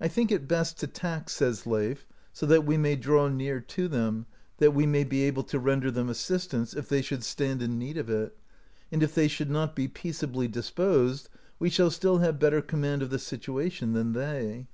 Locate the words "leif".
1.66-2.06